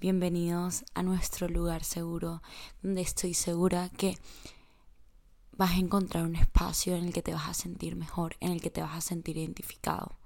Bienvenidos 0.00 0.84
a 0.94 1.02
nuestro 1.02 1.48
lugar 1.48 1.84
seguro, 1.84 2.42
donde 2.82 3.00
estoy 3.00 3.34
segura 3.34 3.88
que 3.90 4.18
vas 5.52 5.72
a 5.72 5.78
encontrar 5.78 6.24
un 6.24 6.36
espacio 6.36 6.96
en 6.96 7.04
el 7.06 7.12
que 7.12 7.22
te 7.22 7.32
vas 7.32 7.48
a 7.48 7.54
sentir 7.54 7.96
mejor, 7.96 8.36
en 8.40 8.52
el 8.52 8.60
que 8.60 8.70
te 8.70 8.82
vas 8.82 8.94
a 8.96 9.00
sentir 9.00 9.38
identificado, 9.38 10.18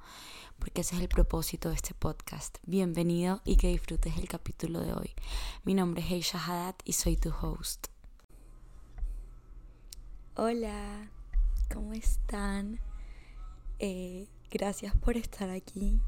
porque 0.59 0.81
ese 0.81 0.97
es 0.97 1.03
el 1.03 1.09
propósito 1.09 1.69
de 1.69 1.77
este 1.77 1.95
podcast. 1.95 2.59
Bienvenido 2.67 3.41
y 3.45 3.57
que 3.57 3.69
disfrutes 3.69 4.17
el 4.19 4.29
capítulo 4.29 4.81
de 4.81 4.93
hoy. 4.93 5.15
Mi 5.65 5.75
nombre 5.75 6.03
es 6.03 6.11
Heisha 6.11 6.45
Haddad 6.45 6.75
y 6.85 6.95
soy 6.95 7.17
tu 7.17 7.31
host. 7.31 7.87
Hola, 10.35 11.11
¿cómo 11.73 11.93
están? 11.93 12.81
Eh, 13.79 14.27
gracias 14.51 14.97
por 14.97 15.17
estar 15.17 15.51
aquí. 15.51 16.01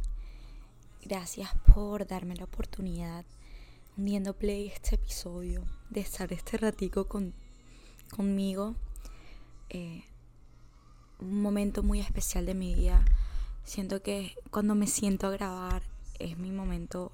Gracias 1.04 1.50
por 1.74 2.06
darme 2.06 2.36
la 2.36 2.44
oportunidad, 2.44 3.24
viendo 3.96 4.34
play 4.34 4.68
este 4.68 4.94
episodio, 4.94 5.64
de 5.90 5.98
estar 5.98 6.32
este 6.32 6.58
ratico 6.58 7.08
con, 7.08 7.34
conmigo. 8.14 8.76
Eh, 9.68 10.04
un 11.18 11.42
momento 11.42 11.82
muy 11.82 11.98
especial 11.98 12.46
de 12.46 12.54
mi 12.54 12.76
vida. 12.76 13.04
Siento 13.64 14.00
que 14.00 14.36
cuando 14.52 14.76
me 14.76 14.86
siento 14.86 15.26
a 15.26 15.32
grabar 15.32 15.82
es 16.20 16.38
mi 16.38 16.52
momento 16.52 17.10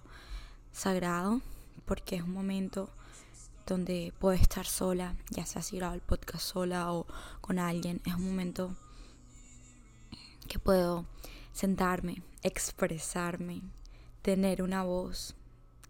sagrado, 0.70 1.40
porque 1.86 2.16
es 2.16 2.22
un 2.22 2.34
momento 2.34 2.90
donde 3.66 4.12
puedo 4.18 4.34
estar 4.34 4.66
sola, 4.66 5.16
ya 5.30 5.46
sea 5.46 5.62
si 5.62 5.78
grabo 5.78 5.94
el 5.94 6.02
podcast 6.02 6.44
sola 6.44 6.92
o 6.92 7.06
con 7.40 7.58
alguien. 7.58 8.02
Es 8.04 8.14
un 8.16 8.26
momento 8.26 8.76
que 10.46 10.58
puedo 10.58 11.06
sentarme, 11.54 12.22
expresarme, 12.42 13.62
tener 14.28 14.60
una 14.60 14.82
voz, 14.82 15.34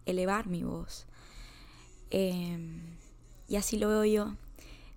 elevar 0.06 0.47
mi 0.47 0.62
voz. 0.62 1.08
Em, 2.11 2.97
y 3.48 3.56
así 3.56 3.78
lo 3.78 3.89
veo 3.89 4.05
yo. 4.05 4.36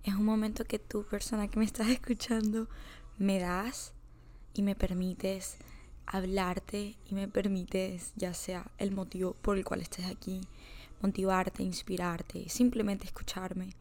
Es 0.04 0.14
un 0.14 0.24
momento 0.24 0.64
que 0.64 0.78
tú, 0.78 1.04
persona 1.04 1.48
que 1.48 1.58
me 1.58 1.64
estás 1.64 1.88
escuchando, 1.98 2.68
me 3.18 3.40
das 3.40 3.94
y 4.54 4.62
me 4.62 4.76
permites 4.76 5.56
hablarte 6.06 6.96
y 7.10 7.16
me 7.16 7.26
permites, 7.26 8.12
ya 8.14 8.32
sea 8.32 8.70
el 8.78 8.92
motivo 8.92 9.34
por 9.42 9.58
el 9.58 9.64
cual 9.64 9.80
estés 9.80 10.06
aquí, 10.06 10.42
motivarte, 11.00 11.64
inspirarte, 11.64 12.48
simplemente 12.48 13.06
escucharme. 13.06 13.74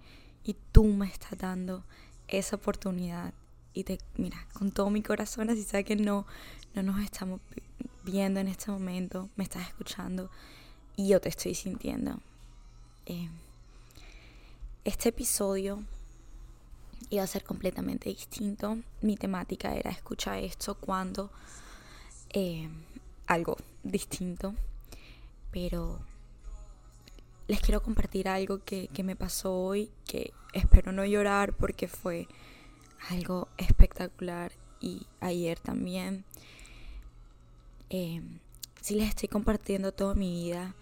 Y 0.43 0.55
tú 0.71 0.85
me 0.85 1.05
estás 1.05 1.37
dando 1.37 1.85
esa 2.27 2.55
oportunidad. 2.55 3.35
Y 3.75 3.83
te, 3.83 3.99
mira, 4.17 4.47
con 4.53 4.71
todo 4.71 4.89
mi 4.89 5.03
corazón, 5.03 5.51
así 5.51 5.61
sabes 5.61 5.85
que 5.85 5.97
no, 5.97 6.25
no 6.73 6.81
nos 6.81 6.99
estamos 7.03 7.41
viendo 8.03 8.39
en 8.39 8.47
este 8.47 8.71
momento, 8.71 9.29
me 9.35 9.43
estás 9.43 9.67
escuchando 9.67 10.29
y 10.95 11.07
yo 11.07 11.21
te 11.21 11.29
estoy 11.29 11.55
sintiendo. 11.55 12.19
Eh, 13.05 13.29
este 14.83 15.09
episodio 15.09 15.83
iba 17.09 17.23
a 17.23 17.27
ser 17.27 17.43
completamente 17.43 18.09
distinto. 18.09 18.77
Mi 19.01 19.15
temática 19.17 19.75
era 19.75 19.91
escuchar 19.91 20.39
esto 20.39 20.75
cuando 20.75 21.29
eh, 22.33 22.69
algo 23.27 23.57
distinto. 23.83 24.55
Pero 25.51 25.99
les 27.47 27.59
quiero 27.59 27.83
compartir 27.83 28.29
algo 28.29 28.63
que, 28.63 28.87
que 28.87 29.03
me 29.03 29.15
pasó 29.15 29.53
hoy, 29.53 29.91
que 30.05 30.33
espero 30.53 30.91
no 30.91 31.05
llorar 31.05 31.53
porque 31.53 31.87
fue 31.87 32.27
algo 33.09 33.49
espectacular 33.57 34.53
y 34.79 35.05
ayer 35.19 35.59
también. 35.59 36.23
Eh, 37.93 38.21
si 38.79 38.95
les 38.95 39.09
estoy 39.09 39.27
compartiendo 39.27 39.91
toda 39.91 40.15
mi 40.15 40.31
vida, 40.31 40.75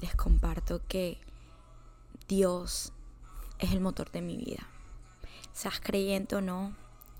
les 0.00 0.16
comparto 0.16 0.80
que 0.88 1.18
Dios 2.28 2.94
es 3.58 3.72
el 3.72 3.80
motor 3.80 4.10
de 4.10 4.22
mi 4.22 4.38
vida. 4.38 4.66
Seas 5.52 5.80
creyente 5.80 6.36
o 6.36 6.40
no, 6.40 6.74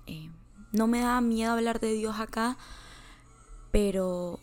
eh, 0.07 0.31
no 0.71 0.87
me 0.87 1.01
da 1.01 1.21
miedo 1.21 1.51
hablar 1.51 1.79
de 1.79 1.93
Dios 1.93 2.19
acá, 2.19 2.57
pero 3.71 4.39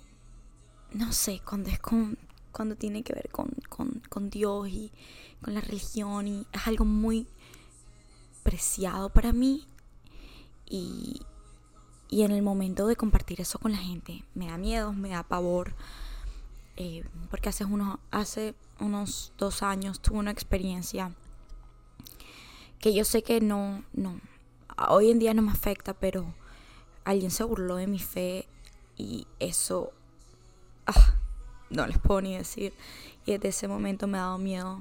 no 0.92 1.12
sé, 1.12 1.40
cuando 1.44 1.70
es 1.70 1.80
con, 1.80 2.16
cuando 2.52 2.76
tiene 2.76 3.02
que 3.02 3.14
ver 3.14 3.30
con, 3.30 3.50
con 4.08 4.30
Dios 4.30 4.68
y 4.68 4.92
con 5.42 5.54
la 5.54 5.60
religión 5.60 6.28
y 6.28 6.46
es 6.52 6.68
algo 6.68 6.84
muy 6.84 7.26
preciado 8.44 9.10
para 9.10 9.32
mí 9.32 9.66
y, 10.70 11.20
y 12.08 12.22
en 12.22 12.32
el 12.32 12.42
momento 12.42 12.86
de 12.86 12.96
compartir 12.96 13.40
eso 13.40 13.58
con 13.58 13.72
la 13.72 13.78
gente, 13.78 14.24
me 14.34 14.46
da 14.46 14.58
miedo, 14.58 14.92
me 14.92 15.10
da 15.10 15.22
pavor. 15.22 15.74
Eh, 16.76 17.04
porque 17.30 17.48
hace 17.48 17.64
unos, 17.64 17.98
hace 18.10 18.54
unos 18.78 19.32
dos 19.36 19.62
años 19.62 20.00
tuve 20.00 20.18
una 20.18 20.30
experiencia 20.30 21.12
que 22.78 22.94
yo 22.94 23.04
sé 23.04 23.22
que 23.22 23.40
no, 23.40 23.82
no, 23.92 24.20
hoy 24.88 25.10
en 25.10 25.18
día 25.18 25.34
no 25.34 25.42
me 25.42 25.50
afecta, 25.50 25.94
pero 25.94 26.32
alguien 27.04 27.30
se 27.30 27.44
burló 27.44 27.76
de 27.76 27.86
mi 27.86 27.98
fe 27.98 28.46
y 28.96 29.26
eso, 29.40 29.92
ah, 30.86 31.14
no 31.70 31.86
les 31.86 31.98
puedo 31.98 32.20
ni 32.20 32.36
decir. 32.36 32.72
Y 33.26 33.32
desde 33.32 33.48
ese 33.48 33.68
momento 33.68 34.06
me 34.06 34.18
ha 34.18 34.22
dado 34.22 34.38
miedo 34.38 34.80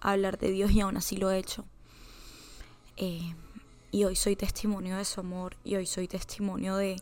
hablar 0.00 0.38
de 0.38 0.50
Dios 0.50 0.70
y 0.70 0.80
aún 0.80 0.96
así 0.96 1.16
lo 1.16 1.30
he 1.30 1.38
hecho. 1.38 1.64
Eh, 2.96 3.34
y 3.92 4.04
hoy 4.04 4.16
soy 4.16 4.36
testimonio 4.36 4.96
de 4.96 5.04
su 5.04 5.20
amor 5.20 5.56
y 5.64 5.76
hoy 5.76 5.84
soy 5.84 6.08
testimonio 6.08 6.76
de, 6.76 6.96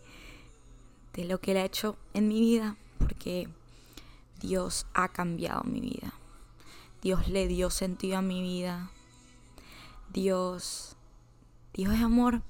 de 1.15 1.25
lo 1.25 1.41
que 1.41 1.53
Él 1.53 1.59
ha 1.59 1.65
hecho 1.65 1.97
en 2.15 2.27
mi 2.27 2.41
vida, 2.41 2.77
porque 2.99 3.49
Dios 4.41 4.87
ha 4.93 5.09
cambiado 5.09 5.63
mi 5.63 5.81
vida. 5.81 6.13
Dios 7.01 7.29
le 7.29 7.47
dio 7.47 7.71
sentido 7.71 8.19
a 8.19 8.23
mi 8.23 8.43
vida. 8.43 8.91
Dios, 10.13 10.97
Dios 11.73 11.95
es 11.95 12.01
amor. 12.01 12.43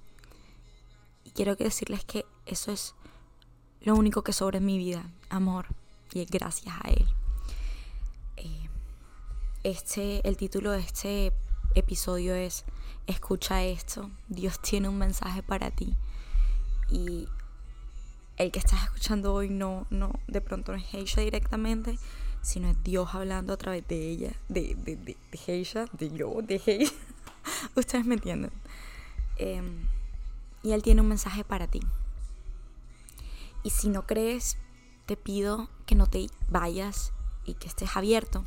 Y 1.25 1.31
quiero 1.33 1.57
que 1.59 1.65
decirles 1.65 2.07
que 2.07 2.25
eso 2.47 2.73
es 2.73 2.95
lo 3.83 3.95
único 3.95 4.23
que 4.23 4.33
sobra 4.33 4.57
en 4.57 4.65
mi 4.65 4.79
vida, 4.79 5.05
amor. 5.29 5.67
Y 6.15 6.23
es 6.23 6.31
gracias 6.31 6.75
a 6.83 6.89
Él. 6.89 7.07
Eh, 8.39 8.71
este, 9.65 10.27
el 10.27 10.39
título 10.39 10.71
de 10.71 10.81
este 10.81 11.35
episodio 11.75 12.35
es 12.35 12.65
escucha 13.11 13.63
esto, 13.65 14.11
Dios 14.29 14.61
tiene 14.61 14.89
un 14.89 14.99
mensaje 14.99 15.43
para 15.43 15.71
ti. 15.71 15.97
Y 16.91 17.29
el 18.37 18.51
que 18.51 18.59
estás 18.59 18.83
escuchando 18.85 19.35
hoy 19.35 19.49
no, 19.49 19.87
no, 19.91 20.13
de 20.27 20.41
pronto 20.41 20.73
no 20.73 20.79
es 20.79 20.95
ella 20.95 21.23
directamente, 21.23 21.99
sino 22.43 22.69
es 22.71 22.83
Dios 22.83 23.15
hablando 23.15 23.53
a 23.53 23.57
través 23.57 23.87
de 23.87 24.09
ella, 24.09 24.33
de, 24.49 24.75
de, 24.77 24.97
de, 24.97 25.17
de 25.31 25.41
ella, 25.47 25.87
de 25.93 26.11
yo, 26.11 26.41
de 26.43 26.61
ella. 26.67 26.91
Ustedes 27.77 28.07
me 28.07 28.15
entienden. 28.15 28.51
Em, 29.37 29.87
y 30.63 30.73
Él 30.73 30.83
tiene 30.83 31.01
un 31.01 31.09
mensaje 31.09 31.45
para 31.45 31.67
ti. 31.67 31.81
Y 33.63 33.71
si 33.71 33.89
no 33.89 34.07
crees, 34.07 34.57
te 35.07 35.17
pido 35.17 35.69
que 35.87 35.95
no 35.95 36.07
te 36.07 36.27
vayas 36.49 37.13
y 37.45 37.55
que 37.55 37.69
estés 37.69 37.97
abierto. 37.97 38.45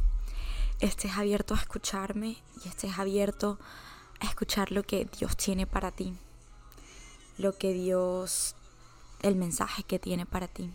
Estés 0.80 1.18
abierto 1.18 1.53
a 1.53 1.57
escucharme 1.57 2.38
y 2.63 2.68
estés 2.68 2.97
abierto 2.97 3.59
escuchar 4.25 4.72
lo 4.72 4.84
que 4.84 5.06
Dios 5.06 5.36
tiene 5.38 5.68
para 5.68 5.92
ti, 5.92 6.16
lo 7.38 7.58
que 7.58 7.74
Dios, 7.74 8.56
el 9.22 9.36
mensaje 9.36 9.84
que 9.84 10.00
tiene 10.00 10.25
para 10.25 10.48
ti. 10.48 10.72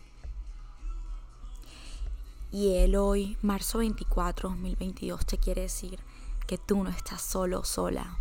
Y 2.51 2.77
Él 2.77 2.97
hoy, 2.97 3.37
marzo 3.43 3.79
24, 3.79 4.49
2022, 4.49 5.27
te 5.27 5.39
quiere 5.39 5.63
decir 5.63 5.99
que 6.47 6.57
tú 6.57 6.83
no 6.83 6.89
estás 6.89 7.21
solo, 7.21 7.63
sola. 7.63 8.17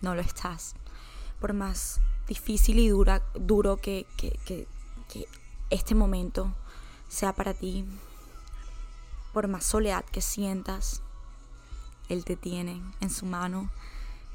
No 0.00 0.14
lo 0.14 0.20
estás. 0.20 0.76
Por 1.40 1.52
más 1.52 2.00
difícil 2.28 2.78
y 2.78 2.88
dura, 2.88 3.22
duro 3.34 3.76
que, 3.76 4.06
este 5.70 5.94
momento 5.96 6.54
sea 7.08 7.32
para 7.32 7.54
ti, 7.54 7.84
por 9.32 9.48
más 9.48 9.64
soledad 9.64 10.04
que 10.04 10.20
sientas, 10.20 11.02
Él 12.08 12.24
te 12.24 12.36
tiene 12.36 12.80
en 13.00 13.10
su 13.10 13.26
mano 13.26 13.68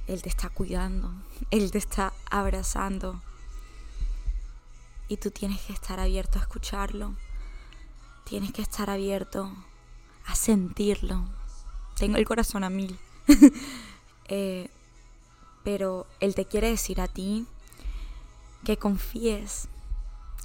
él 0.07 0.21
te 0.21 0.29
está 0.29 0.50
cuidando, 0.50 1.13
Él 1.50 1.71
te 1.71 1.77
está 1.77 2.13
abrazando. 2.29 3.21
Y 5.07 5.17
tú 5.17 5.31
tienes 5.31 5.61
que 5.61 5.73
estar 5.73 6.00
abierto 6.00 6.39
a 6.39 6.41
escucharlo. 6.41 7.15
Tienes 8.25 8.51
que 8.51 8.61
estar 8.61 8.89
abierto 8.89 9.51
a 10.25 10.35
sentirlo. 10.35 11.25
Tengo 11.97 12.17
el 12.17 12.25
corazón 12.25 12.63
a 12.63 12.69
mil. 12.69 13.00
Eh, 14.29 14.69
pero 15.65 16.07
Él 16.21 16.33
te 16.33 16.45
quiere 16.45 16.69
decir 16.69 17.01
a 17.01 17.09
ti 17.09 17.45
que 18.63 18.77
confíes, 18.77 19.67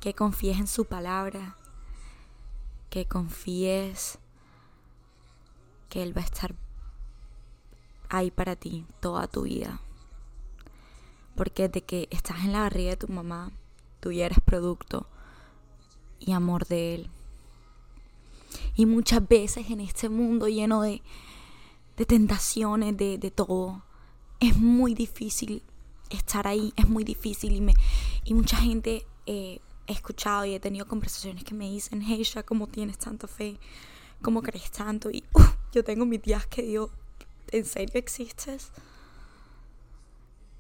que 0.00 0.14
confíes 0.14 0.58
en 0.58 0.66
su 0.66 0.84
palabra, 0.84 1.56
que 2.90 3.06
confíes 3.06 4.18
que 5.88 6.02
Él 6.02 6.14
va 6.14 6.22
a 6.22 6.24
estar 6.24 6.56
ahí 8.08 8.30
para 8.30 8.56
ti 8.56 8.86
toda 9.00 9.26
tu 9.26 9.42
vida. 9.42 9.80
Porque 11.34 11.68
de 11.68 11.82
que 11.82 12.08
estás 12.10 12.44
en 12.44 12.52
la 12.52 12.60
barriga 12.60 12.90
de 12.90 12.96
tu 12.96 13.08
mamá, 13.08 13.52
tú 14.00 14.12
ya 14.12 14.26
eres 14.26 14.40
producto 14.44 15.06
y 16.18 16.32
amor 16.32 16.66
de 16.66 16.94
Él. 16.94 17.10
Y 18.74 18.86
muchas 18.86 19.26
veces 19.26 19.70
en 19.70 19.80
este 19.80 20.08
mundo 20.08 20.48
lleno 20.48 20.82
de, 20.82 21.02
de 21.96 22.06
tentaciones, 22.06 22.96
de, 22.96 23.18
de, 23.18 23.30
todo, 23.30 23.82
es 24.40 24.56
muy 24.56 24.94
difícil 24.94 25.62
estar 26.10 26.46
ahí, 26.46 26.72
es 26.76 26.88
muy 26.88 27.04
difícil. 27.04 27.54
Y, 27.54 27.60
me, 27.60 27.74
y 28.24 28.34
mucha 28.34 28.56
gente 28.56 29.06
eh, 29.26 29.60
he 29.86 29.92
escuchado 29.92 30.44
y 30.44 30.54
he 30.54 30.60
tenido 30.60 30.86
conversaciones 30.86 31.44
que 31.44 31.54
me 31.54 31.70
dicen, 31.70 32.02
hey, 32.02 32.22
ya, 32.22 32.42
¿cómo 32.42 32.66
tienes 32.66 32.98
tanta 32.98 33.26
fe? 33.26 33.58
¿Cómo 34.22 34.42
crees 34.42 34.70
tanto? 34.70 35.10
Y 35.10 35.24
yo 35.72 35.84
tengo 35.84 36.04
mis 36.04 36.22
días 36.22 36.46
que 36.46 36.62
digo, 36.62 36.90
¿en 37.52 37.64
serio 37.64 37.94
existes? 37.94 38.70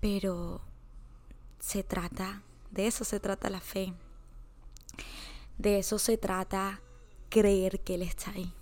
Pero 0.00 0.60
se 1.58 1.82
trata, 1.82 2.42
de 2.70 2.86
eso 2.86 3.04
se 3.04 3.20
trata 3.20 3.50
la 3.50 3.60
fe. 3.60 3.92
De 5.58 5.78
eso 5.78 5.98
se 5.98 6.16
trata 6.16 6.80
creer 7.28 7.80
que 7.80 7.96
Él 7.96 8.02
está 8.02 8.30
ahí 8.30 8.52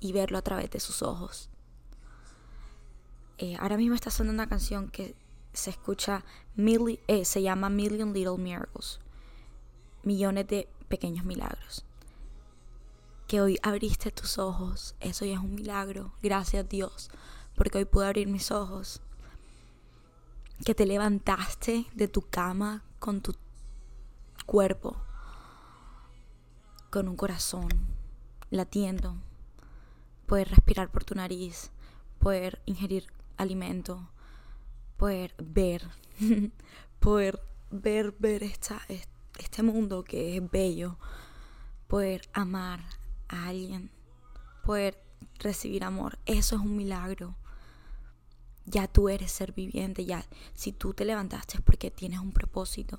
y 0.00 0.12
verlo 0.12 0.38
a 0.38 0.42
través 0.42 0.70
de 0.70 0.80
sus 0.80 1.02
ojos. 1.02 1.48
Eh, 3.38 3.56
ahora 3.58 3.76
mismo 3.76 3.94
está 3.94 4.10
sonando 4.10 4.42
una 4.42 4.48
canción 4.48 4.88
que 4.90 5.14
se 5.52 5.70
escucha, 5.70 6.24
eh, 6.56 7.24
se 7.24 7.42
llama 7.42 7.70
Million 7.70 8.12
Little 8.12 8.38
Miracles, 8.38 9.00
millones 10.02 10.46
de 10.48 10.68
pequeños 10.88 11.24
milagros. 11.24 11.84
Que 13.26 13.40
hoy 13.40 13.58
abriste 13.62 14.10
tus 14.10 14.38
ojos, 14.38 14.94
eso 15.00 15.24
ya 15.24 15.34
es 15.34 15.40
un 15.40 15.54
milagro, 15.54 16.12
gracias 16.22 16.64
a 16.64 16.68
Dios, 16.68 17.10
porque 17.54 17.78
hoy 17.78 17.84
pude 17.84 18.06
abrir 18.06 18.28
mis 18.28 18.50
ojos. 18.50 19.00
Que 20.64 20.74
te 20.74 20.86
levantaste 20.86 21.86
de 21.94 22.08
tu 22.08 22.22
cama 22.22 22.82
con 22.98 23.20
tu 23.20 23.34
cuerpo, 24.46 24.96
con 26.90 27.08
un 27.08 27.16
corazón 27.16 27.68
latiendo, 28.50 29.16
poder 30.26 30.48
respirar 30.48 30.90
por 30.90 31.04
tu 31.04 31.14
nariz, 31.14 31.70
poder 32.18 32.62
ingerir 32.66 33.06
alimento, 33.36 34.08
poder 34.96 35.34
ver, 35.38 35.88
poder 37.00 37.40
ver, 37.70 38.14
ver 38.18 38.42
esta, 38.44 38.80
este 39.38 39.62
mundo 39.62 40.04
que 40.04 40.36
es 40.36 40.50
bello, 40.50 40.96
poder 41.88 42.28
amar 42.32 42.80
a 43.28 43.48
alguien, 43.48 43.90
poder 44.64 45.02
recibir 45.38 45.84
amor, 45.84 46.18
eso 46.26 46.56
es 46.56 46.62
un 46.62 46.76
milagro. 46.76 47.34
Ya 48.66 48.88
tú 48.88 49.08
eres 49.08 49.30
ser 49.30 49.52
viviente, 49.52 50.04
ya 50.04 50.24
si 50.54 50.72
tú 50.72 50.94
te 50.94 51.04
levantaste 51.04 51.58
es 51.58 51.62
porque 51.62 51.90
tienes 51.90 52.20
un 52.20 52.32
propósito 52.32 52.98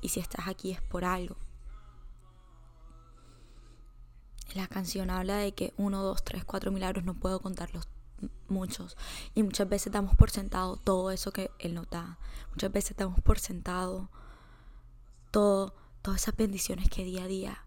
y 0.00 0.08
si 0.08 0.20
estás 0.20 0.48
aquí 0.48 0.72
es 0.72 0.80
por 0.82 1.04
algo. 1.04 1.36
La 4.54 4.66
canción 4.66 5.10
habla 5.10 5.36
de 5.36 5.52
que 5.52 5.72
uno, 5.76 6.02
dos, 6.02 6.24
tres, 6.24 6.44
cuatro 6.44 6.72
milagros, 6.72 7.04
no 7.04 7.14
puedo 7.14 7.40
contarlos 7.40 7.88
muchos. 8.48 8.96
Y 9.34 9.42
muchas 9.42 9.68
veces 9.68 9.92
damos 9.92 10.16
por 10.16 10.30
sentado 10.30 10.76
todo 10.76 11.10
eso 11.10 11.32
que 11.32 11.50
Él 11.58 11.74
nos 11.74 11.88
da. 11.88 12.18
Muchas 12.50 12.72
veces 12.72 12.96
damos 12.96 13.20
por 13.20 13.38
sentado 13.38 14.10
todo, 15.30 15.74
todas 16.02 16.22
esas 16.22 16.36
bendiciones 16.36 16.88
que 16.90 17.04
día 17.04 17.24
a 17.24 17.28
día 17.28 17.64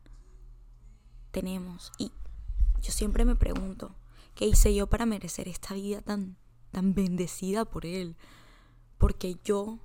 tenemos. 1.31 1.91
Y 1.97 2.11
yo 2.81 2.91
siempre 2.91 3.23
me 3.23 3.35
pregunto, 3.35 3.95
¿qué 4.35 4.45
hice 4.45 4.75
yo 4.75 4.87
para 4.87 5.05
merecer 5.05 5.47
esta 5.47 5.73
vida 5.73 6.01
tan, 6.01 6.37
tan 6.73 6.93
bendecida 6.93 7.63
por 7.63 7.85
Él? 7.85 8.17
Porque 8.97 9.37
yo 9.45 9.79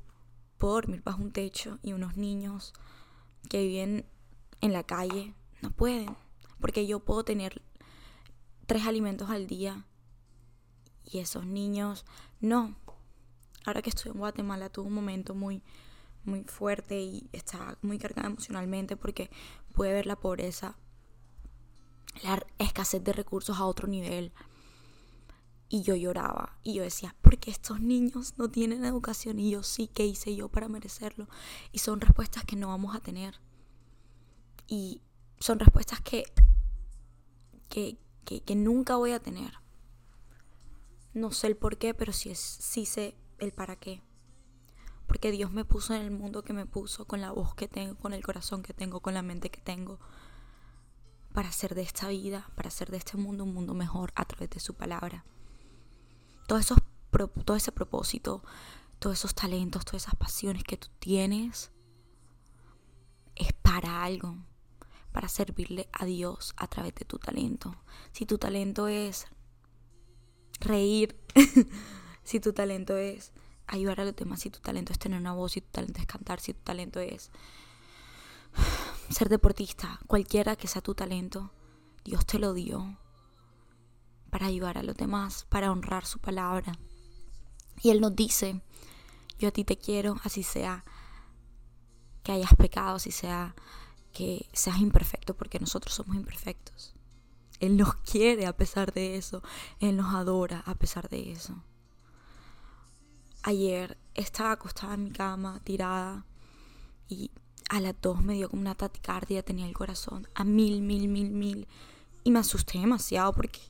puedo 0.58 0.74
dormir 0.74 1.02
bajo 1.04 1.22
un 1.22 1.30
techo 1.30 1.78
y 1.82 1.92
unos 1.92 2.16
niños 2.16 2.72
que 3.48 3.62
viven 3.62 4.06
en 4.60 4.72
la 4.72 4.82
calle 4.82 5.34
no 5.62 5.70
pueden 5.70 6.16
porque 6.60 6.86
yo 6.86 7.00
puedo 7.00 7.24
tener 7.24 7.62
tres 8.66 8.86
alimentos 8.86 9.30
al 9.30 9.46
día 9.46 9.86
y 11.04 11.18
esos 11.18 11.46
niños 11.46 12.04
no. 12.40 12.76
Ahora 13.64 13.82
que 13.82 13.90
estoy 13.90 14.12
en 14.12 14.18
Guatemala 14.18 14.70
tuve 14.70 14.88
un 14.88 14.94
momento 14.94 15.34
muy 15.34 15.62
muy 16.24 16.44
fuerte 16.44 17.00
y 17.00 17.30
está 17.32 17.78
muy 17.80 17.98
cargada 17.98 18.28
emocionalmente 18.28 18.96
porque 18.96 19.30
puede 19.72 19.94
ver 19.94 20.04
la 20.04 20.16
pobreza, 20.16 20.76
la 22.22 22.44
escasez 22.58 23.02
de 23.02 23.14
recursos 23.14 23.58
a 23.58 23.64
otro 23.64 23.88
nivel. 23.88 24.32
Y 25.68 25.82
yo 25.82 25.94
lloraba 25.94 26.58
y 26.62 26.74
yo 26.74 26.82
decía, 26.82 27.14
porque 27.20 27.50
estos 27.50 27.80
niños 27.80 28.34
no 28.38 28.48
tienen 28.48 28.84
educación 28.84 29.38
y 29.38 29.50
yo 29.50 29.62
sí, 29.62 29.86
¿qué 29.86 30.06
hice 30.06 30.34
yo 30.34 30.48
para 30.48 30.68
merecerlo? 30.68 31.28
Y 31.72 31.80
son 31.80 32.00
respuestas 32.00 32.44
que 32.44 32.56
no 32.56 32.68
vamos 32.68 32.96
a 32.96 33.00
tener. 33.00 33.40
Y 34.66 35.02
son 35.38 35.58
respuestas 35.58 36.00
que 36.00 36.24
que, 37.68 38.56
nunca 38.56 38.96
voy 38.96 39.12
a 39.12 39.20
tener. 39.20 39.52
No 41.14 41.30
sé 41.32 41.48
el 41.48 41.56
por 41.56 41.78
qué, 41.78 41.94
pero 41.94 42.12
sí, 42.12 42.30
es, 42.30 42.38
sí 42.38 42.86
sé 42.86 43.16
el 43.38 43.52
para 43.52 43.76
qué. 43.76 44.02
Porque 45.06 45.30
Dios 45.30 45.52
me 45.52 45.64
puso 45.64 45.94
en 45.94 46.02
el 46.02 46.10
mundo 46.10 46.42
que 46.42 46.52
me 46.52 46.66
puso, 46.66 47.06
con 47.06 47.20
la 47.20 47.30
voz 47.32 47.54
que 47.54 47.68
tengo, 47.68 47.96
con 47.96 48.12
el 48.12 48.22
corazón 48.22 48.62
que 48.62 48.74
tengo, 48.74 49.00
con 49.00 49.14
la 49.14 49.22
mente 49.22 49.50
que 49.50 49.60
tengo, 49.60 49.98
para 51.32 51.48
hacer 51.48 51.74
de 51.74 51.82
esta 51.82 52.08
vida, 52.08 52.50
para 52.54 52.68
hacer 52.68 52.90
de 52.90 52.98
este 52.98 53.16
mundo 53.16 53.44
un 53.44 53.54
mundo 53.54 53.74
mejor 53.74 54.12
a 54.14 54.24
través 54.24 54.50
de 54.50 54.60
su 54.60 54.74
palabra. 54.74 55.24
Todo, 56.48 56.58
esos, 56.58 56.78
todo 57.44 57.56
ese 57.56 57.70
propósito, 57.70 58.42
todos 58.98 59.18
esos 59.18 59.34
talentos, 59.36 59.84
todas 59.84 60.02
esas 60.02 60.16
pasiones 60.16 60.64
que 60.64 60.78
tú 60.78 60.88
tienes, 60.98 61.70
es 63.36 63.52
para 63.52 64.02
algo 64.02 64.34
para 65.12 65.28
servirle 65.28 65.88
a 65.92 66.04
Dios 66.04 66.54
a 66.56 66.68
través 66.68 66.94
de 66.94 67.04
tu 67.04 67.18
talento. 67.18 67.74
Si 68.12 68.26
tu 68.26 68.38
talento 68.38 68.88
es 68.88 69.26
reír, 70.60 71.18
si 72.24 72.40
tu 72.40 72.52
talento 72.52 72.96
es 72.96 73.32
ayudar 73.66 74.00
a 74.00 74.04
los 74.04 74.16
demás, 74.16 74.40
si 74.40 74.50
tu 74.50 74.60
talento 74.60 74.92
es 74.92 74.98
tener 74.98 75.20
una 75.20 75.32
voz, 75.34 75.52
si 75.52 75.60
tu 75.60 75.68
talento 75.70 76.00
es 76.00 76.06
cantar, 76.06 76.40
si 76.40 76.54
tu 76.54 76.60
talento 76.62 77.00
es 77.00 77.30
ser 79.10 79.28
deportista, 79.28 80.00
cualquiera 80.06 80.56
que 80.56 80.68
sea 80.68 80.82
tu 80.82 80.94
talento, 80.94 81.50
Dios 82.04 82.24
te 82.24 82.38
lo 82.38 82.54
dio 82.54 82.96
para 84.30 84.46
ayudar 84.46 84.78
a 84.78 84.82
los 84.82 84.96
demás, 84.96 85.46
para 85.48 85.72
honrar 85.72 86.06
su 86.06 86.18
palabra. 86.18 86.72
Y 87.82 87.90
Él 87.90 88.00
nos 88.00 88.14
dice, 88.14 88.60
yo 89.38 89.48
a 89.48 89.52
ti 89.52 89.64
te 89.64 89.78
quiero, 89.78 90.16
así 90.24 90.42
sea 90.42 90.84
que 92.22 92.32
hayas 92.32 92.54
pecado, 92.54 92.96
así 92.96 93.10
sea 93.10 93.54
que 94.12 94.48
seas 94.52 94.78
imperfecto 94.78 95.34
porque 95.34 95.60
nosotros 95.60 95.94
somos 95.94 96.16
imperfectos. 96.16 96.94
Él 97.60 97.76
nos 97.76 97.94
quiere 97.96 98.46
a 98.46 98.56
pesar 98.56 98.92
de 98.92 99.16
eso. 99.16 99.42
Él 99.80 99.96
nos 99.96 100.14
adora 100.14 100.62
a 100.66 100.74
pesar 100.74 101.08
de 101.08 101.32
eso. 101.32 101.62
Ayer 103.42 103.96
estaba 104.14 104.52
acostada 104.52 104.94
en 104.94 105.04
mi 105.04 105.10
cama, 105.10 105.60
tirada, 105.64 106.26
y 107.08 107.30
a 107.70 107.80
las 107.80 107.94
dos 108.00 108.22
me 108.22 108.34
dio 108.34 108.48
como 108.48 108.62
una 108.62 108.74
taticardia, 108.74 109.42
tenía 109.42 109.66
el 109.66 109.74
corazón 109.74 110.28
a 110.34 110.44
mil, 110.44 110.82
mil, 110.82 111.08
mil, 111.08 111.30
mil. 111.30 111.68
Y 112.24 112.30
me 112.30 112.40
asusté 112.40 112.78
demasiado 112.78 113.32
porque, 113.32 113.60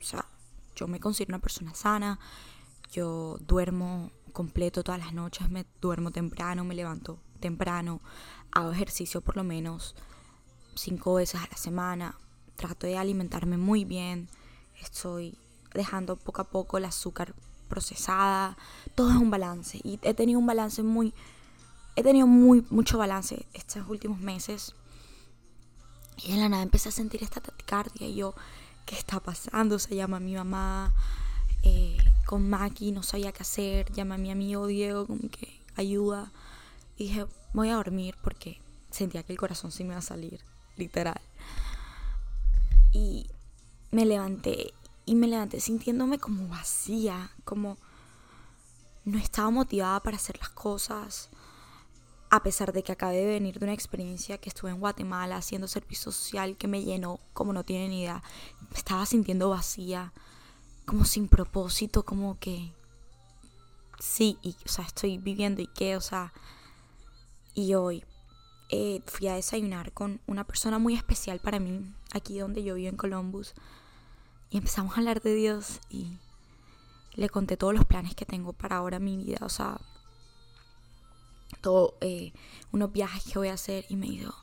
o 0.00 0.04
sea, 0.04 0.26
yo 0.74 0.86
me 0.88 1.00
considero 1.00 1.30
una 1.30 1.42
persona 1.42 1.74
sana, 1.74 2.18
yo 2.92 3.38
duermo 3.40 4.10
completo 4.32 4.82
todas 4.82 5.00
las 5.00 5.14
noches, 5.14 5.48
me 5.50 5.64
duermo 5.80 6.10
temprano, 6.10 6.64
me 6.64 6.74
levanto 6.74 7.18
temprano, 7.40 8.00
hago 8.52 8.72
ejercicio 8.72 9.20
por 9.20 9.36
lo 9.36 9.44
menos 9.44 9.94
cinco 10.74 11.14
veces 11.14 11.40
a 11.40 11.48
la 11.50 11.56
semana, 11.56 12.16
trato 12.56 12.86
de 12.86 12.98
alimentarme 12.98 13.56
muy 13.56 13.84
bien, 13.84 14.28
estoy 14.80 15.38
dejando 15.74 16.16
poco 16.16 16.42
a 16.42 16.50
poco 16.50 16.78
el 16.78 16.84
azúcar 16.84 17.34
procesada, 17.68 18.56
todo 18.94 19.10
es 19.10 19.16
un 19.16 19.30
balance 19.30 19.80
y 19.82 19.98
he 20.02 20.14
tenido 20.14 20.38
un 20.38 20.46
balance 20.46 20.82
muy, 20.82 21.14
he 21.96 22.02
tenido 22.02 22.26
muy, 22.26 22.64
mucho 22.70 22.98
balance 22.98 23.46
estos 23.54 23.88
últimos 23.88 24.20
meses 24.20 24.74
y 26.16 26.32
en 26.32 26.40
la 26.40 26.48
nada 26.48 26.62
empecé 26.62 26.88
a 26.88 26.92
sentir 26.92 27.22
esta 27.22 27.40
taquicardia 27.40 28.06
y 28.06 28.14
yo, 28.16 28.34
¿qué 28.86 28.94
está 28.94 29.20
pasando? 29.20 29.78
Se 29.78 29.94
llama 29.94 30.16
a 30.16 30.20
mi 30.20 30.34
mamá 30.34 30.94
eh, 31.62 31.98
con 32.24 32.48
Maki, 32.48 32.92
no 32.92 33.02
sabía 33.02 33.32
qué 33.32 33.42
hacer, 33.42 33.92
llama 33.92 34.14
a 34.14 34.18
mi 34.18 34.30
amigo 34.30 34.66
Diego 34.66 35.06
como 35.06 35.28
que 35.28 35.60
ayuda 35.74 36.32
y 36.96 37.08
dije, 37.08 37.26
voy 37.52 37.68
a 37.68 37.74
dormir 37.74 38.16
porque 38.22 38.60
sentía 38.90 39.22
que 39.22 39.32
el 39.32 39.38
corazón 39.38 39.70
se 39.70 39.84
me 39.84 39.90
iba 39.90 39.98
a 39.98 40.02
salir, 40.02 40.40
literal. 40.76 41.20
Y 42.92 43.26
me 43.90 44.06
levanté 44.06 44.72
y 45.04 45.14
me 45.14 45.26
levanté 45.26 45.60
sintiéndome 45.60 46.18
como 46.18 46.48
vacía, 46.48 47.30
como 47.44 47.76
no 49.04 49.18
estaba 49.18 49.50
motivada 49.50 50.00
para 50.00 50.16
hacer 50.16 50.38
las 50.38 50.48
cosas, 50.48 51.28
a 52.36 52.42
pesar 52.42 52.72
de 52.72 52.82
que 52.82 52.92
acabé 52.92 53.16
de 53.16 53.26
venir 53.26 53.58
de 53.58 53.64
una 53.64 53.74
experiencia 53.74 54.38
que 54.38 54.48
estuve 54.48 54.70
en 54.70 54.80
Guatemala 54.80 55.36
haciendo 55.36 55.68
servicio 55.68 56.12
social 56.12 56.56
que 56.56 56.68
me 56.68 56.82
llenó 56.82 57.18
como 57.32 57.52
no 57.52 57.64
tienen 57.64 57.92
idea. 57.92 58.22
Me 58.70 58.76
estaba 58.76 59.06
sintiendo 59.06 59.50
vacía, 59.50 60.12
como 60.84 61.04
sin 61.04 61.28
propósito, 61.28 62.04
como 62.04 62.38
que 62.38 62.72
sí, 63.98 64.38
y, 64.42 64.56
o 64.64 64.68
sea, 64.68 64.84
estoy 64.84 65.18
viviendo 65.18 65.62
y 65.62 65.66
qué, 65.66 65.96
o 65.96 66.00
sea, 66.00 66.32
y 67.54 67.74
hoy 67.74 68.04
eh, 68.68 69.00
fui 69.06 69.28
a 69.28 69.34
desayunar 69.34 69.92
con 69.92 70.20
una 70.26 70.44
persona 70.44 70.78
muy 70.78 70.94
especial 70.94 71.40
para 71.40 71.58
mí, 71.58 71.92
aquí 72.12 72.38
donde 72.38 72.62
yo 72.62 72.74
vivo 72.74 72.88
en 72.88 72.96
Columbus, 72.96 73.54
y 74.50 74.58
empezamos 74.58 74.94
a 74.94 74.98
hablar 74.98 75.22
de 75.22 75.34
Dios 75.34 75.80
y 75.90 76.18
le 77.14 77.28
conté 77.28 77.56
todos 77.56 77.74
los 77.74 77.86
planes 77.86 78.14
que 78.14 78.26
tengo 78.26 78.52
para 78.52 78.76
ahora 78.76 78.98
mi 78.98 79.16
vida, 79.16 79.38
o 79.40 79.48
sea, 79.48 79.80
todo, 81.60 81.96
eh, 82.00 82.32
unos 82.72 82.92
viajes 82.92 83.24
que 83.24 83.38
voy 83.38 83.48
a 83.48 83.54
hacer 83.54 83.84
y 83.88 83.96
me 83.96 84.06
dijo, 84.06 84.34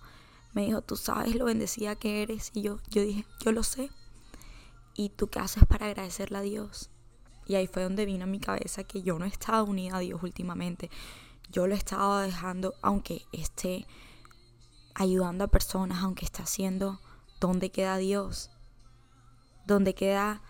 me 0.54 0.66
dijo, 0.66 0.82
tú 0.82 0.96
sabes 0.96 1.36
lo 1.36 1.46
bendecida 1.46 1.96
que 1.96 2.22
eres 2.22 2.52
y 2.54 2.62
yo, 2.62 2.78
yo 2.90 3.02
dije, 3.02 3.26
yo 3.44 3.52
lo 3.52 3.64
sé. 3.64 3.90
¿Y 4.96 5.10
tú 5.10 5.28
qué 5.28 5.40
haces 5.40 5.66
para 5.66 5.88
agradecerle 5.88 6.38
a 6.38 6.42
Dios? 6.42 6.92
Y 7.48 7.56
ahí 7.56 7.68
fue 7.68 7.84
donde 7.84 8.06
vino 8.06 8.24
a 8.26 8.28
mi 8.28 8.40
cabeza 8.40 8.84
que 8.84 9.02
yo 9.02 9.18
no 9.18 9.26
estaba 9.26 9.64
unida 9.64 9.98
a 9.98 10.00
Dios 10.00 10.22
últimamente. 10.22 10.90
Yo 11.52 11.68
lo 11.68 11.74
estaba 11.74 12.22
dejando, 12.24 12.76
aunque 12.82 13.26
esté 13.32 13.88
ayudando 14.94 15.44
a 15.44 15.48
personas, 15.48 16.04
aunque 16.04 16.26
esté 16.26 16.44
haciendo, 16.44 17.00
¿dónde 17.40 17.72
queda 17.72 17.98
Dios? 17.98 18.52
¿Dónde 19.66 19.96
queda, 19.96 20.42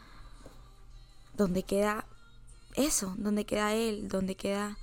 dónde 1.34 1.64
queda 1.64 2.06
eso? 2.76 3.16
¿Dónde 3.18 3.46
queda 3.46 3.74
Él? 3.74 4.10
¿Dónde 4.10 4.36
queda 4.36 4.78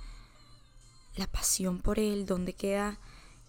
la 1.15 1.27
pasión 1.27 1.79
por 1.79 1.99
Él? 1.99 2.25
¿Dónde 2.25 2.53
queda 2.53 2.99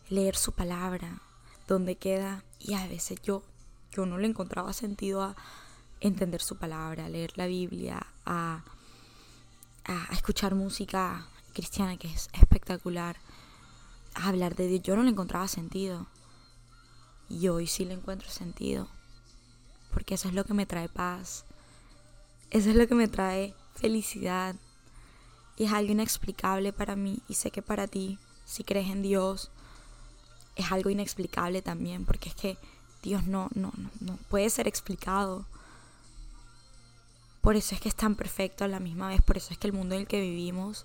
leer 0.09 0.37
su 0.37 0.53
palabra? 0.53 1.23
¿Dónde 1.69 1.97
queda? 1.97 2.45
Y 2.59 2.75
a 2.75 2.87
veces 2.87 3.21
yo, 3.23 3.43
yo 3.93 4.07
no 4.07 4.19
le 4.19 4.27
encontraba 4.27 4.73
sentido 4.73 5.23
a 5.23 5.37
entender 6.01 6.43
su 6.43 6.57
palabra, 6.57 7.07
a 7.07 7.09
leer 7.09 7.33
la 7.37 7.47
Biblia, 7.47 8.07
a, 8.27 8.65
a, 9.85 10.13
escuchar 10.13 10.55
música 10.55 11.27
cristiana 11.53 11.97
que 11.97 12.09
es 12.09 12.29
espectacular, 12.33 13.17
a 14.15 14.29
hablar 14.29 14.57
de 14.57 14.67
Dios. 14.67 14.83
Yo 14.83 14.97
no 14.97 15.03
le 15.03 15.11
encontraba 15.11 15.49
sentido. 15.49 16.07
Y 17.29 17.49
hoy 17.49 17.67
sí 17.67 17.85
le 17.85 17.95
encuentro 17.95 18.29
sentido. 18.29 18.89
Porque 19.93 20.15
eso 20.15 20.29
es 20.29 20.35
lo 20.35 20.45
que 20.45 20.55
me 20.55 20.67
trae 20.67 20.89
paz. 20.89 21.45
Eso 22.51 22.71
es 22.71 22.77
lo 22.77 22.87
que 22.87 22.95
me 22.95 23.09
trae 23.09 23.55
felicidad. 23.77 24.57
Y 25.57 25.65
es 25.65 25.73
algo 25.73 25.93
inexplicable 25.93 26.73
para 26.73 26.97
mí. 26.97 27.21
Y 27.29 27.35
sé 27.35 27.51
que 27.51 27.63
para 27.63 27.87
ti, 27.87 28.19
si 28.45 28.65
crees 28.65 28.91
en 28.91 29.03
Dios, 29.03 29.51
es 30.57 30.71
algo 30.73 30.91
inexplicable 30.91 31.63
también. 31.63 32.05
Porque 32.05 32.29
es 32.29 32.35
que 32.35 32.59
Dios 33.03 33.27
no, 33.27 33.49
no, 33.55 33.73
no, 33.77 33.91
no 34.01 34.17
puede 34.29 34.49
ser 34.51 34.69
explicado. 34.69 35.45
Por 37.43 37.57
eso 37.57 37.75
es 37.75 37.81
que 37.81 37.89
es 37.89 37.97
tan 37.97 38.15
perfecto 38.15 38.65
a 38.65 38.69
la 38.69 38.79
misma 38.79 39.09
vez, 39.09 39.21
por 39.21 39.37
eso 39.37 39.53
es 39.53 39.59
que 39.59 39.67
el 39.67 39.73
mundo 39.73 39.97
en 39.97 40.03
el 40.03 40.07
que 40.07 40.21
vivimos, 40.21 40.85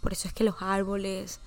por 0.00 0.12
eso 0.12 0.28
es 0.28 0.34
que 0.34 0.44
los 0.44 0.62
árboles, 0.62 1.40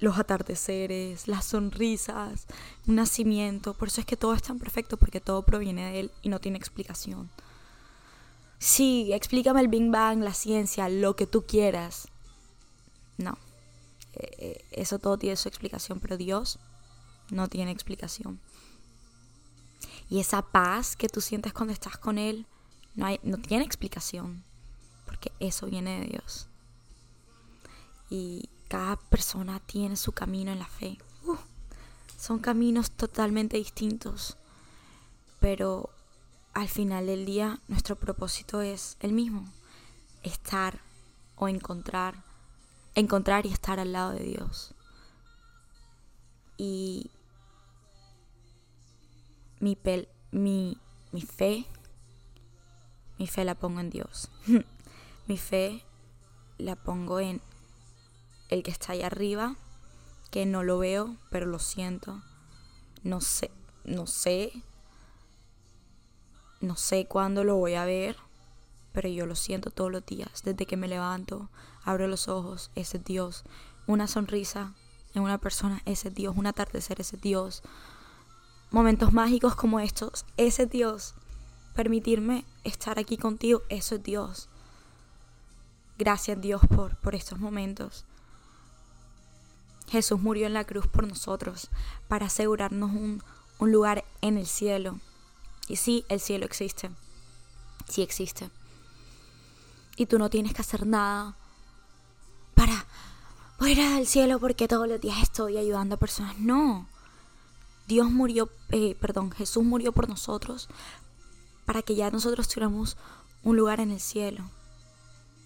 los 0.00 0.18
atardeceres, 0.18 1.28
las 1.28 1.44
sonrisas, 1.44 2.46
un 2.86 2.96
nacimiento, 2.96 3.74
por 3.74 3.88
eso 3.88 4.00
es 4.00 4.06
que 4.06 4.16
todo 4.16 4.32
es 4.32 4.42
tan 4.42 4.58
perfecto, 4.58 4.96
porque 4.96 5.20
todo 5.20 5.42
proviene 5.42 5.90
de 5.90 6.00
Él 6.00 6.10
y 6.22 6.30
no 6.30 6.40
tiene 6.40 6.56
explicación. 6.56 7.28
Sí, 8.58 9.12
explícame 9.12 9.60
el 9.60 9.68
Big 9.68 9.90
Bang, 9.90 10.22
la 10.22 10.34
ciencia, 10.34 10.88
lo 10.88 11.14
que 11.16 11.26
tú 11.26 11.46
quieras. 11.46 12.08
No, 13.18 13.38
eh, 14.14 14.30
eh, 14.38 14.64
eso 14.70 14.98
todo 14.98 15.18
tiene 15.18 15.36
su 15.36 15.48
explicación, 15.48 16.00
pero 16.00 16.16
Dios 16.16 16.58
no 17.30 17.48
tiene 17.48 17.70
explicación. 17.70 18.40
Y 20.08 20.20
esa 20.20 20.42
paz 20.42 20.96
que 20.96 21.08
tú 21.08 21.20
sientes 21.20 21.52
cuando 21.52 21.72
estás 21.72 21.98
con 21.98 22.18
Él, 22.18 22.46
no, 22.94 23.38
tiene 23.38 23.64
explicación, 23.64 24.44
porque 25.04 25.32
eso 25.40 25.66
viene 25.66 26.00
de 26.00 26.06
Dios. 26.06 26.48
Y 28.08 28.48
cada 28.68 28.96
persona 28.96 29.60
tiene 29.60 29.96
su 29.96 30.12
camino 30.12 30.52
en 30.52 30.60
la 30.60 30.66
fe. 30.66 30.98
Uh, 31.24 31.36
son 32.16 32.38
caminos 32.38 32.90
totalmente 32.90 33.56
distintos, 33.56 34.36
pero 35.40 35.90
al 36.56 36.68
final 36.68 37.04
del 37.04 37.26
día 37.26 37.60
nuestro 37.68 37.96
propósito 37.96 38.62
es 38.62 38.96
el 39.00 39.12
mismo, 39.12 39.46
estar 40.22 40.80
o 41.34 41.48
encontrar, 41.48 42.24
encontrar 42.94 43.44
y 43.44 43.52
estar 43.52 43.78
al 43.78 43.92
lado 43.92 44.12
de 44.12 44.24
Dios. 44.24 44.74
Y 46.56 47.10
mi, 49.60 49.76
pel, 49.76 50.08
mi, 50.30 50.78
mi 51.12 51.20
fe 51.20 51.66
mi 53.18 53.26
fe 53.26 53.44
la 53.44 53.54
pongo 53.54 53.80
en 53.80 53.90
Dios. 53.90 54.30
Mi 55.26 55.38
fe 55.38 55.82
la 56.56 56.76
pongo 56.76 57.18
en 57.18 57.40
el 58.48 58.62
que 58.62 58.70
está 58.70 58.92
ahí 58.92 59.02
arriba, 59.02 59.56
que 60.30 60.46
no 60.46 60.62
lo 60.62 60.78
veo, 60.78 61.16
pero 61.30 61.46
lo 61.46 61.58
siento. 61.58 62.22
No 63.02 63.20
sé, 63.20 63.50
no 63.84 64.06
sé, 64.06 64.62
no 66.60 66.76
sé 66.76 67.06
cuándo 67.06 67.44
lo 67.44 67.56
voy 67.56 67.74
a 67.74 67.84
ver, 67.84 68.16
pero 68.92 69.08
yo 69.08 69.26
lo 69.26 69.34
siento 69.34 69.70
todos 69.70 69.90
los 69.92 70.04
días. 70.06 70.42
Desde 70.44 70.66
que 70.66 70.76
me 70.76 70.88
levanto, 70.88 71.50
abro 71.84 72.08
los 72.08 72.28
ojos, 72.28 72.70
ese 72.74 72.98
Dios. 72.98 73.44
Una 73.86 74.06
sonrisa 74.06 74.74
en 75.14 75.22
una 75.22 75.38
persona, 75.38 75.82
ese 75.84 76.10
Dios. 76.10 76.36
Un 76.36 76.46
atardecer, 76.46 77.00
ese 77.00 77.16
Dios. 77.16 77.62
Momentos 78.70 79.12
mágicos 79.12 79.54
como 79.54 79.80
estos, 79.80 80.24
ese 80.36 80.66
Dios 80.66 81.14
permitirme 81.76 82.44
estar 82.64 82.98
aquí 82.98 83.18
contigo, 83.18 83.62
eso 83.68 83.96
es 83.96 84.02
Dios. 84.02 84.48
Gracias 85.98 86.40
Dios 86.40 86.62
por, 86.66 86.96
por 86.96 87.14
estos 87.14 87.38
momentos. 87.38 88.06
Jesús 89.88 90.20
murió 90.20 90.46
en 90.46 90.54
la 90.54 90.64
cruz 90.64 90.86
por 90.88 91.06
nosotros 91.06 91.68
para 92.08 92.26
asegurarnos 92.26 92.90
un, 92.90 93.22
un 93.58 93.72
lugar 93.72 94.04
en 94.22 94.38
el 94.38 94.46
cielo. 94.46 94.98
Y 95.68 95.76
sí, 95.76 96.04
el 96.08 96.20
cielo 96.20 96.44
existe. 96.44 96.90
Sí 97.88 98.02
existe. 98.02 98.50
Y 99.96 100.06
tú 100.06 100.18
no 100.18 100.30
tienes 100.30 100.52
que 100.54 100.60
hacer 100.60 100.86
nada 100.86 101.36
para 102.54 102.86
ir 103.68 103.80
al 103.80 104.06
cielo 104.06 104.38
porque 104.38 104.68
todos 104.68 104.88
los 104.88 105.00
días 105.00 105.22
estoy 105.22 105.56
ayudando 105.56 105.94
a 105.94 105.98
personas. 105.98 106.38
No. 106.38 106.88
Dios 107.86 108.10
murió, 108.10 108.50
eh, 108.70 108.96
perdón, 109.00 109.30
Jesús 109.30 109.64
murió 109.64 109.92
por 109.92 110.08
nosotros 110.08 110.68
para 111.64 111.82
que 111.82 111.94
ya 111.94 112.10
nosotros 112.10 112.48
tuviéramos 112.48 112.96
un 113.42 113.56
lugar 113.56 113.80
en 113.80 113.90
el 113.90 114.00
cielo. 114.00 114.50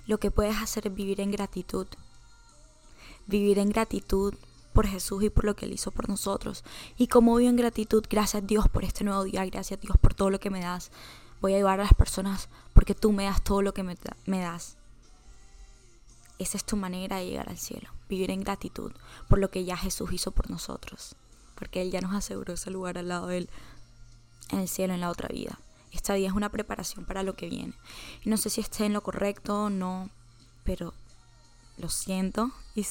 Lo 0.07 0.19
que 0.19 0.31
puedes 0.31 0.57
hacer 0.57 0.87
es 0.87 0.95
vivir 0.95 1.21
en 1.21 1.31
gratitud. 1.31 1.87
Vivir 3.27 3.59
en 3.59 3.69
gratitud 3.71 4.35
por 4.73 4.87
Jesús 4.87 5.23
y 5.23 5.31
por 5.31 5.45
lo 5.45 5.57
que 5.57 5.67
Él 5.67 5.73
hizo 5.73 5.91
por 5.91 6.09
nosotros. 6.09 6.65
Y 6.97 7.09
como 7.09 7.37
vivo 7.37 7.51
en 7.51 7.57
gratitud, 7.57 8.05
gracias 8.09 8.43
a 8.43 8.47
Dios 8.47 8.69
por 8.69 8.85
este 8.85 9.05
nuevo 9.05 9.25
día, 9.25 9.45
gracias 9.47 9.79
a 9.79 9.81
Dios 9.81 9.97
por 9.99 10.15
todo 10.15 10.31
lo 10.31 10.41
que 10.41 10.51
me 10.51 10.61
das. 10.61 10.91
Voy 11.41 11.55
a 11.55 11.57
ayudar 11.57 11.81
a 11.81 11.85
las 11.85 11.95
personas 11.95 12.49
porque 12.75 12.95
tú 12.95 13.13
me 13.13 13.25
das 13.25 13.43
todo 13.43 13.63
lo 13.63 13.75
que 13.75 13.83
me, 13.83 13.97
das. 14.41 14.77
Esa 16.39 16.57
es 16.57 16.65
tu 16.65 16.77
manera 16.77 17.17
de 17.17 17.27
llegar 17.27 17.49
al 17.49 17.59
cielo, 17.59 17.91
vivir 18.09 18.31
en 18.31 18.41
gratitud 18.41 18.93
por 19.29 19.39
lo 19.39 19.51
que 19.51 19.65
ya 19.65 19.77
Jesús 19.77 20.13
hizo 20.13 20.31
por 20.33 20.51
nosotros, 20.51 21.17
porque 21.55 21.83
Él 21.83 21.91
ya 21.91 22.01
nos 22.01 22.15
aseguró 22.15 22.55
ese 22.55 22.71
lugar 22.71 22.99
al 22.99 23.09
lado 23.09 23.27
de 23.27 23.39
Él 23.39 23.51
en 24.51 24.61
el 24.61 24.69
cielo, 24.69 24.95
en 24.95 25.01
la 25.01 25.11
otra 25.11 25.29
vida. 25.29 25.59
Esta 25.93 26.15
vida 26.15 26.29
es 26.29 26.35
una 26.35 26.51
preparación 26.51 27.05
para 27.05 27.23
lo 27.23 27.35
que 27.35 27.49
viene. 27.49 27.75
Y 28.23 28.31
no 28.31 28.37
sé 28.37 28.49
si 28.49 28.61
esté 28.61 28.85
en 28.85 28.93
lo 28.93 29.03
correcto 29.03 29.71
no, 29.71 30.09
pero 30.65 30.95
lo 31.79 31.89
siento 31.89 32.53
y 32.75 32.87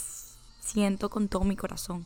siento 0.59 1.09
con 1.09 1.27
todo 1.27 1.43
mi 1.43 1.55
corazón 1.55 2.05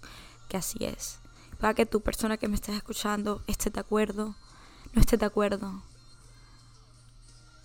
que 0.49 0.57
así 0.57 0.77
es. 0.85 1.19
Para 1.59 1.73
que 1.73 1.85
tu 1.85 2.01
persona 2.01 2.37
que 2.37 2.47
me 2.47 2.55
estés 2.55 2.75
escuchando 2.75 3.43
esté 3.47 3.69
de 3.69 3.79
acuerdo, 3.79 4.35
no 4.93 5.01
esté 5.01 5.17
de 5.17 5.25
acuerdo. 5.25 5.81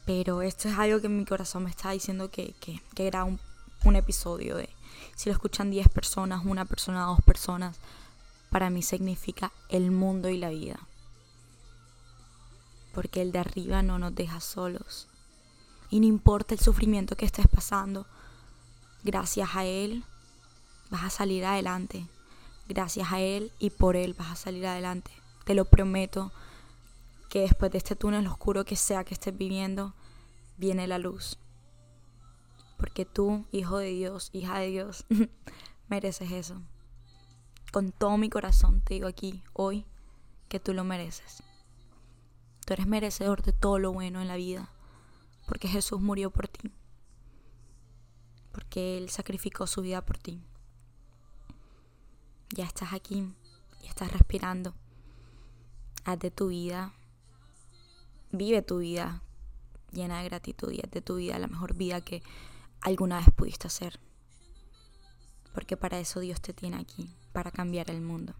Pero 0.06 0.42
esto 0.42 0.68
es 0.68 0.78
algo 0.78 1.00
que 1.00 1.08
mi 1.08 1.24
corazón 1.24 1.64
me 1.64 1.70
está 1.70 1.90
diciendo 1.90 2.30
que, 2.30 2.54
que, 2.60 2.80
que 2.94 3.06
era 3.06 3.24
un, 3.24 3.38
un 3.84 3.96
episodio 3.96 4.56
de 4.56 4.68
si 5.14 5.28
lo 5.28 5.34
escuchan 5.34 5.70
10 5.70 5.88
personas, 5.88 6.44
una 6.44 6.64
persona, 6.64 7.04
dos 7.04 7.20
personas, 7.22 7.76
para 8.50 8.70
mí 8.70 8.82
significa 8.82 9.52
el 9.68 9.90
mundo 9.90 10.28
y 10.28 10.38
la 10.38 10.48
vida 10.48 10.78
porque 12.98 13.22
el 13.22 13.30
de 13.30 13.38
arriba 13.38 13.80
no 13.80 14.00
nos 14.00 14.12
deja 14.12 14.40
solos. 14.40 15.06
Y 15.88 16.00
no 16.00 16.06
importa 16.06 16.54
el 16.54 16.58
sufrimiento 16.58 17.16
que 17.16 17.26
estés 17.26 17.46
pasando, 17.46 18.06
gracias 19.04 19.50
a 19.54 19.64
Él 19.64 20.02
vas 20.90 21.04
a 21.04 21.10
salir 21.10 21.44
adelante. 21.44 22.06
Gracias 22.68 23.12
a 23.12 23.20
Él 23.20 23.52
y 23.58 23.70
por 23.70 23.96
Él 23.96 24.14
vas 24.14 24.30
a 24.30 24.36
salir 24.36 24.66
adelante. 24.66 25.10
Te 25.44 25.54
lo 25.54 25.64
prometo 25.64 26.32
que 27.28 27.40
después 27.40 27.70
de 27.70 27.78
este 27.78 27.96
túnel 27.96 28.26
oscuro 28.26 28.64
que 28.64 28.76
sea 28.76 29.04
que 29.04 29.14
estés 29.14 29.36
viviendo, 29.36 29.94
viene 30.56 30.86
la 30.86 30.98
luz. 30.98 31.38
Porque 32.76 33.04
tú, 33.04 33.46
hijo 33.52 33.78
de 33.78 33.88
Dios, 33.88 34.30
hija 34.32 34.58
de 34.58 34.68
Dios, 34.68 35.06
mereces 35.88 36.30
eso. 36.30 36.60
Con 37.72 37.92
todo 37.92 38.16
mi 38.16 38.30
corazón 38.30 38.80
te 38.80 38.94
digo 38.94 39.08
aquí, 39.08 39.42
hoy, 39.52 39.84
que 40.48 40.60
tú 40.60 40.72
lo 40.72 40.84
mereces. 40.84 41.42
Tú 42.64 42.74
eres 42.74 42.86
merecedor 42.86 43.42
de 43.42 43.52
todo 43.52 43.78
lo 43.78 43.92
bueno 43.92 44.20
en 44.20 44.28
la 44.28 44.36
vida, 44.36 44.70
porque 45.46 45.68
Jesús 45.68 46.00
murió 46.00 46.30
por 46.30 46.48
ti, 46.48 46.70
porque 48.52 48.98
Él 48.98 49.10
sacrificó 49.10 49.66
su 49.66 49.82
vida 49.82 50.04
por 50.04 50.18
ti. 50.18 50.42
Ya 52.50 52.64
estás 52.64 52.92
aquí, 52.92 53.34
ya 53.82 53.90
estás 53.90 54.12
respirando. 54.12 54.74
Haz 56.04 56.18
de 56.18 56.30
tu 56.30 56.48
vida, 56.48 56.94
vive 58.32 58.62
tu 58.62 58.78
vida 58.78 59.22
llena 59.92 60.18
de 60.18 60.28
gratitud 60.28 60.70
y 60.72 60.80
haz 60.80 60.90
de 60.90 61.02
tu 61.02 61.16
vida 61.16 61.38
la 61.38 61.46
mejor 61.46 61.74
vida 61.74 62.00
que 62.00 62.22
alguna 62.80 63.18
vez 63.18 63.28
pudiste 63.34 63.66
hacer. 63.66 64.00
Porque 65.52 65.76
para 65.76 65.98
eso 65.98 66.20
Dios 66.20 66.40
te 66.40 66.52
tiene 66.52 66.78
aquí, 66.78 67.14
para 67.32 67.50
cambiar 67.50 67.90
el 67.90 68.00
mundo. 68.00 68.34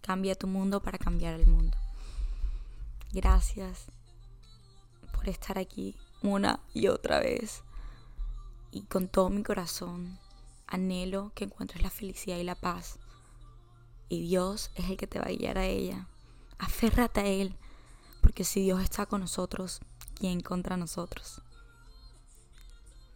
Cambia 0.00 0.34
tu 0.34 0.46
mundo 0.46 0.82
para 0.82 0.98
cambiar 0.98 1.34
el 1.34 1.46
mundo. 1.46 1.76
Gracias 3.12 3.86
por 5.12 5.28
estar 5.28 5.58
aquí 5.58 5.96
una 6.22 6.60
y 6.72 6.88
otra 6.88 7.20
vez. 7.20 7.62
Y 8.70 8.82
con 8.82 9.06
todo 9.06 9.30
mi 9.30 9.42
corazón 9.42 10.18
anhelo 10.66 11.30
que 11.34 11.44
encuentres 11.44 11.82
la 11.82 11.90
felicidad 11.90 12.38
y 12.38 12.42
la 12.44 12.54
paz. 12.54 12.98
Y 14.08 14.22
Dios 14.22 14.70
es 14.74 14.90
el 14.90 14.96
que 14.96 15.06
te 15.06 15.18
va 15.18 15.26
a 15.26 15.32
guiar 15.32 15.58
a 15.58 15.66
ella. 15.66 16.06
Aférrate 16.58 17.20
a 17.20 17.26
Él. 17.26 17.56
Porque 18.20 18.44
si 18.44 18.62
Dios 18.62 18.82
está 18.82 19.06
con 19.06 19.20
nosotros, 19.20 19.80
¿quién 20.14 20.40
contra 20.40 20.76
nosotros? 20.76 21.42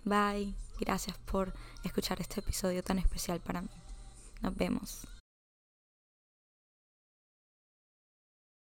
Bye. 0.05 0.55
Gracias 0.78 1.16
por 1.19 1.55
escuchar 1.85 2.21
este 2.21 2.40
episodio 2.40 2.83
tan 2.83 2.99
especial 2.99 3.40
para 3.40 3.62
mí. 3.62 3.71
Nos 4.43 4.55
vemos. 4.55 5.07